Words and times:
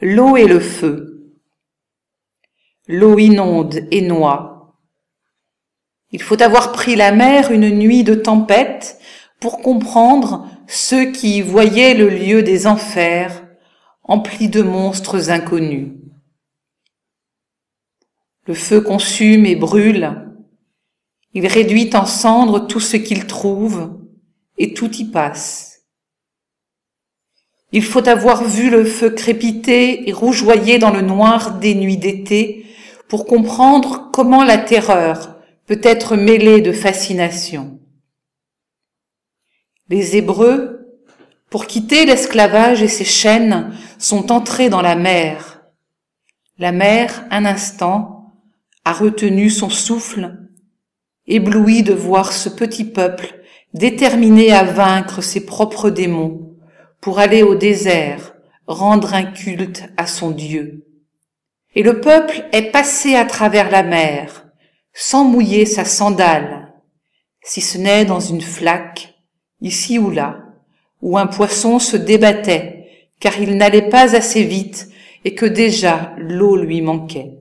L'eau 0.00 0.36
et 0.36 0.46
le 0.46 0.60
feu. 0.60 1.34
L'eau 2.86 3.18
inonde 3.18 3.80
et 3.90 4.02
noie. 4.02 4.76
Il 6.10 6.22
faut 6.22 6.40
avoir 6.42 6.72
pris 6.72 6.96
la 6.96 7.12
mer 7.12 7.50
une 7.50 7.70
nuit 7.70 8.04
de 8.04 8.14
tempête 8.14 8.98
pour 9.40 9.60
comprendre 9.60 10.48
ceux 10.66 11.12
qui 11.12 11.42
voyaient 11.42 11.94
le 11.94 12.08
lieu 12.08 12.42
des 12.42 12.66
enfers 12.66 13.44
empli 14.04 14.48
de 14.48 14.62
monstres 14.62 15.30
inconnus. 15.30 15.92
Le 18.46 18.54
feu 18.54 18.80
consume 18.80 19.44
et 19.44 19.54
brûle, 19.54 20.32
il 21.34 21.46
réduit 21.46 21.90
en 21.94 22.06
cendres 22.06 22.66
tout 22.66 22.80
ce 22.80 22.96
qu'il 22.96 23.26
trouve, 23.26 24.00
et 24.56 24.72
tout 24.72 24.90
y 24.96 25.04
passe. 25.04 25.67
Il 27.70 27.84
faut 27.84 28.08
avoir 28.08 28.44
vu 28.44 28.70
le 28.70 28.84
feu 28.84 29.10
crépiter 29.10 30.08
et 30.08 30.12
rougeoyer 30.12 30.78
dans 30.78 30.90
le 30.90 31.02
noir 31.02 31.58
des 31.58 31.74
nuits 31.74 31.98
d'été 31.98 32.66
pour 33.08 33.26
comprendre 33.26 34.08
comment 34.12 34.42
la 34.42 34.56
terreur 34.56 35.36
peut 35.66 35.80
être 35.82 36.16
mêlée 36.16 36.62
de 36.62 36.72
fascination. 36.72 37.78
Les 39.90 40.16
Hébreux, 40.16 40.98
pour 41.50 41.66
quitter 41.66 42.06
l'esclavage 42.06 42.82
et 42.82 42.88
ses 42.88 43.04
chaînes, 43.04 43.74
sont 43.98 44.32
entrés 44.32 44.70
dans 44.70 44.82
la 44.82 44.96
mer. 44.96 45.62
La 46.58 46.72
mer, 46.72 47.24
un 47.30 47.44
instant, 47.44 48.34
a 48.84 48.92
retenu 48.94 49.50
son 49.50 49.68
souffle, 49.68 50.38
ébloui 51.26 51.82
de 51.82 51.92
voir 51.92 52.32
ce 52.32 52.48
petit 52.48 52.84
peuple 52.84 53.34
déterminé 53.74 54.52
à 54.52 54.64
vaincre 54.64 55.20
ses 55.22 55.44
propres 55.44 55.90
démons 55.90 56.57
pour 57.00 57.18
aller 57.18 57.42
au 57.42 57.54
désert 57.54 58.34
rendre 58.66 59.14
un 59.14 59.24
culte 59.24 59.84
à 59.96 60.06
son 60.06 60.30
Dieu. 60.30 60.84
Et 61.74 61.82
le 61.82 62.00
peuple 62.00 62.44
est 62.52 62.70
passé 62.70 63.14
à 63.14 63.24
travers 63.24 63.70
la 63.70 63.82
mer 63.82 64.46
sans 64.92 65.24
mouiller 65.24 65.64
sa 65.64 65.84
sandale, 65.84 66.74
si 67.42 67.60
ce 67.60 67.78
n'est 67.78 68.04
dans 68.04 68.20
une 68.20 68.40
flaque, 68.40 69.14
ici 69.60 69.98
ou 69.98 70.10
là, 70.10 70.44
où 71.02 71.16
un 71.16 71.26
poisson 71.26 71.78
se 71.78 71.96
débattait 71.96 72.78
car 73.20 73.40
il 73.40 73.56
n'allait 73.56 73.88
pas 73.88 74.16
assez 74.16 74.44
vite 74.44 74.88
et 75.24 75.34
que 75.34 75.46
déjà 75.46 76.14
l'eau 76.18 76.56
lui 76.56 76.82
manquait. 76.82 77.38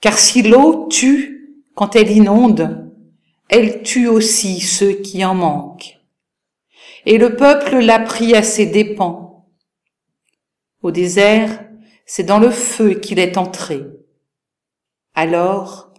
Car 0.00 0.18
si 0.18 0.42
l'eau 0.42 0.86
tue 0.88 1.62
quand 1.74 1.96
elle 1.96 2.10
inonde, 2.10 2.92
elle 3.48 3.82
tue 3.82 4.08
aussi 4.08 4.60
ceux 4.60 4.92
qui 4.92 5.24
en 5.24 5.34
manquent. 5.34 5.97
Et 7.06 7.18
le 7.18 7.36
peuple 7.36 7.76
l'a 7.78 8.00
pris 8.00 8.34
à 8.34 8.42
ses 8.42 8.66
dépens. 8.66 9.46
Au 10.82 10.90
désert, 10.90 11.64
c'est 12.06 12.24
dans 12.24 12.38
le 12.38 12.50
feu 12.50 12.94
qu'il 12.94 13.18
est 13.18 13.36
entré. 13.36 13.82
Alors, 15.14 15.92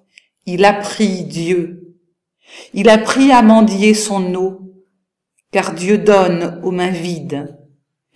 il 0.45 0.65
a 0.65 0.73
pris 0.73 1.23
Dieu. 1.23 1.95
Il 2.73 2.89
a 2.89 2.97
pris 2.97 3.31
à 3.31 3.41
mendier 3.41 3.93
son 3.93 4.33
eau, 4.33 4.73
car 5.51 5.73
Dieu 5.73 5.97
donne 5.97 6.59
aux 6.63 6.71
mains 6.71 6.89
vides. 6.89 7.55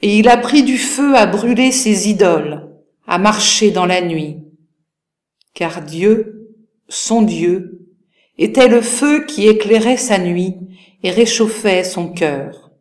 Et 0.01 0.17
il 0.17 0.27
a 0.27 0.37
pris 0.37 0.63
du 0.63 0.77
feu 0.77 1.15
à 1.15 1.25
brûler 1.25 1.71
ses 1.71 2.09
idoles, 2.09 2.69
à 3.07 3.17
marcher 3.17 3.71
dans 3.71 3.85
la 3.85 4.01
nuit. 4.01 4.43
Car 5.53 5.81
Dieu, 5.81 6.55
son 6.89 7.21
Dieu, 7.21 7.87
était 8.37 8.67
le 8.67 8.81
feu 8.81 9.25
qui 9.25 9.47
éclairait 9.47 9.97
sa 9.97 10.17
nuit 10.17 10.55
et 11.03 11.11
réchauffait 11.11 11.83
son 11.83 12.11
cœur. 12.11 12.71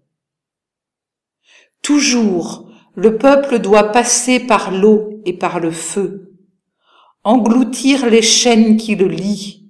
Toujours, 1.83 2.69
le 2.94 3.19
peuple 3.19 3.58
doit 3.58 3.91
passer 3.91 4.38
par 4.38 4.70
l'eau 4.70 5.20
et 5.25 5.33
par 5.33 5.58
le 5.58 5.72
feu, 5.72 6.33
engloutir 7.25 8.08
les 8.08 8.22
chaînes 8.22 8.77
qui 8.77 8.94
le 8.94 9.08
lient 9.08 9.69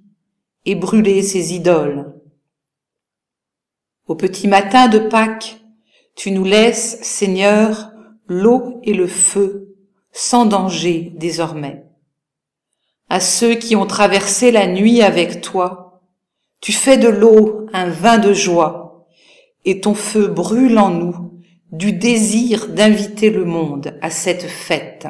et 0.65 0.75
brûler 0.75 1.23
ses 1.23 1.55
idoles. 1.55 2.13
Au 4.05 4.13
petit 4.13 4.47
matin 4.47 4.87
de 4.89 4.99
Pâques, 4.99 5.59
tu 6.15 6.29
nous 6.29 6.43
laisses, 6.43 6.99
Seigneur, 7.01 7.91
l'eau 8.27 8.79
et 8.83 8.93
le 8.93 9.07
feu, 9.07 9.75
sans 10.11 10.45
danger 10.45 11.13
désormais. 11.15 11.83
À 13.09 13.19
ceux 13.19 13.55
qui 13.55 13.75
ont 13.75 13.87
traversé 13.87 14.51
la 14.51 14.67
nuit 14.67 15.01
avec 15.01 15.41
toi, 15.41 16.03
tu 16.61 16.73
fais 16.73 16.97
de 16.97 17.07
l'eau 17.07 17.65
un 17.73 17.89
vin 17.89 18.19
de 18.19 18.33
joie, 18.33 19.07
et 19.65 19.81
ton 19.81 19.95
feu 19.95 20.27
brûle 20.27 20.77
en 20.77 20.91
nous 20.91 21.33
du 21.73 21.91
désir 21.91 22.69
d'inviter 22.69 23.31
le 23.31 23.45
monde 23.45 23.97
à 24.01 24.11
cette 24.11 24.43
fête. 24.43 25.07